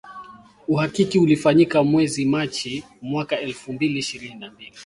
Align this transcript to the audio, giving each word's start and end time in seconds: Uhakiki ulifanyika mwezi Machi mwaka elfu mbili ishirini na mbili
Uhakiki 0.67 1.19
ulifanyika 1.19 1.83
mwezi 1.83 2.25
Machi 2.25 2.83
mwaka 3.01 3.39
elfu 3.39 3.73
mbili 3.73 3.99
ishirini 3.99 4.35
na 4.35 4.51
mbili 4.51 4.73